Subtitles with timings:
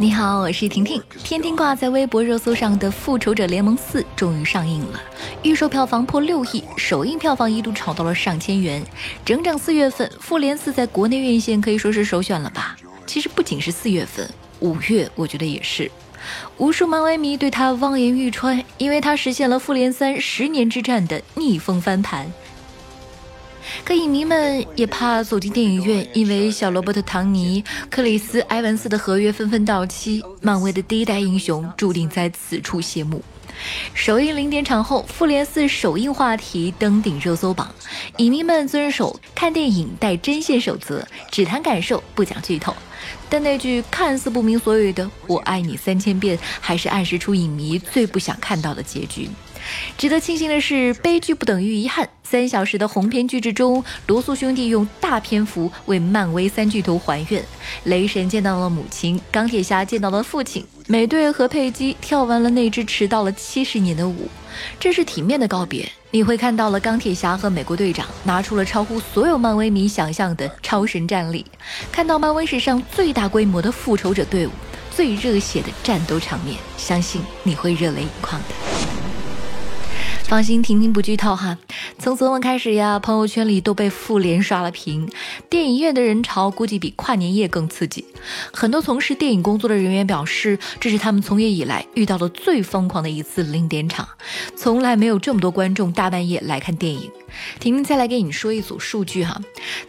[0.00, 0.98] 你好，我是婷婷。
[1.22, 5.02] 天天挂在微博热搜上的《复仇者联盟四》终于上映了，
[5.42, 8.82] 预售票房破六亿，首映票房一度炒到了上千元。
[9.26, 12.74] 整整四月份，《复联四》在国内院线可以说是首选了吧？
[13.04, 14.26] 其实不仅是四月份，
[14.60, 15.90] 五月我觉得也是。
[16.56, 22.26] 无数漫威迷对他望眼欲穿，因为他实现了《复联三》十年之战的逆风翻盘。
[23.84, 33.22] 可影迷们也怕走进电影院，因为小罗伯特·唐尼、克里斯·埃文斯的合约纷纷到期，漫威的第一代英雄注定在此处谢幕。
[33.92, 37.70] 首映零点场后，《复联四》首映话题登顶热搜榜，
[38.16, 42.74] 影迷们遵守看电影带针线守则，只谈感受，不讲剧透。
[43.28, 49.28] 但那句看似不明所以的“我爱你三千遍”，还是暗示出影迷最不想看到的结局。
[49.98, 52.08] 值得庆幸的是，悲剧不等于遗憾。
[52.22, 57.44] 三小时的鸿篇巨制中，罗素兄弟用大篇幅为漫威三巨头还愿。
[57.84, 64.28] 雷神见到了母亲，钢铁侠见到了父亲，美队和佩姬跳完了那支迟到了七十年的舞。
[64.78, 65.90] 这是体面的告别。
[66.12, 71.44] 你会看到了钢铁侠和美国队长拿出了超乎所有漫威迷想象的超神战力，
[71.92, 74.50] 看到漫威史上最大规模的复仇者队伍，
[74.94, 78.69] 最热血的战斗场面，相信你会热泪盈眶的。
[80.30, 81.58] 放心，婷婷不剧透哈。
[81.98, 85.10] 从昨晚开始呀，朋友圈里都被复联刷了屏，
[85.48, 88.04] 电影院的人潮估计比跨年夜更刺激。
[88.52, 94.06] 很多从事电影工作的人员表示，这是他们从业以来遇到的最疯狂的一次零点场，
[94.54, 97.10] 从来没有这么多观众大半夜来看电影。
[97.58, 99.40] 婷婷再来给你说一组数据哈，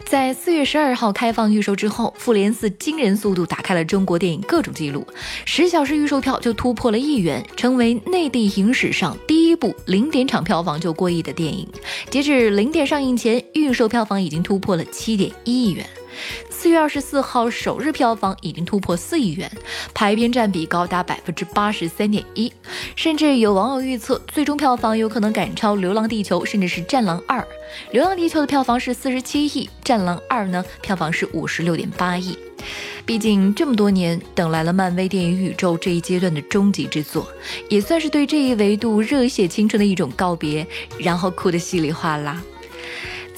[0.06, 5.06] 在四月十二号开放预售之后，《复联四》惊人速度打开了中国电影各种记录，
[5.46, 11.66] 十小时预售票就突破了亿元，成为内地影史上第一部零点场票房就过亿的电影。
[12.10, 15.86] 截至零点上映前，预售票房已经突破了七点一亿元。
[16.50, 19.50] 四月二十四号首日票房已经突破四亿元，
[19.94, 22.52] 排片占比高达百分之八十三点一，
[22.96, 27.40] 甚至有网友预测最终票房有可能赶超《流浪地球》，甚至是《战狼二》。
[27.92, 32.38] 《流浪地球》的票房是四十七亿，《战狼二》呢票房是五十六点八亿。
[33.06, 37.28] 毕竟这么多年等来了漫威电影宇宙这一阶段的终极之作，
[37.70, 40.66] 也算是对这一维度热血青春的一种告别，
[41.00, 42.42] 然后哭得稀里哗啦。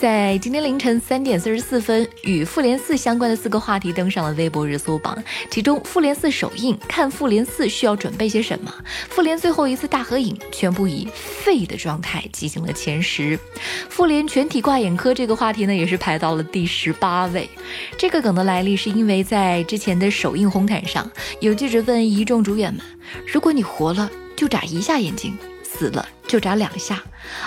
[0.03, 5.17] 在今天凌晨三点四十四分，与《复联四》相关的四个话题登上了微博热搜榜。
[5.49, 8.69] 其中，《复联四》首映看《复联四》需要准备些什么？
[9.09, 13.37] 《复联》最后一次大合影全部以废的状态挤进了前十。
[13.87, 17.49] 《复联》全体挂眼科这个话题呢，也是排到了第十八位。
[17.97, 21.09] 这个梗的来历是因为在之前的首映红毯上，
[21.39, 22.83] 有记者问一众主演们
[23.25, 25.33] ：“如果你活了，就眨一下眼睛。”
[25.73, 27.01] 死了就眨两下，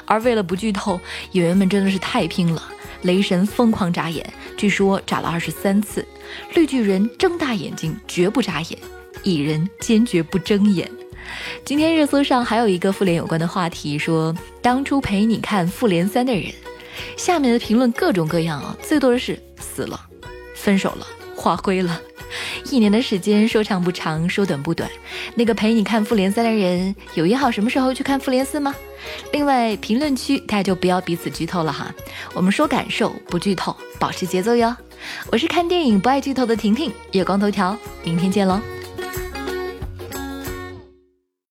[0.04, 1.00] 而为了不剧透，
[1.32, 2.62] 演员们真的是太拼了。
[3.02, 6.02] 雷神疯狂眨眼，据说眨了二十三次；
[6.54, 8.78] 绿巨人睁大眼睛绝不眨眼，
[9.22, 10.90] 蚁人坚决不睁眼。
[11.64, 16.52] 今天热搜上还有一个复联有关的话题，说当初陪你看复联三的人，
[17.16, 20.00] 下面的评论各种各样啊，最多的是死了、
[20.54, 22.00] 分手了、化灰了。
[22.70, 24.90] 一年的时间说长不长，说短不短。
[25.34, 28.74] 那个陪你看复联三的人，有约好什么时候去看复联四吗？
[29.32, 31.94] 另外，评论区大家就不要彼此剧透了哈。
[32.34, 34.76] 我们说感受，不剧透，保持节奏哟。
[35.30, 38.60] 我是看电影不爱剧透的婷婷，月光头条，明天见喽。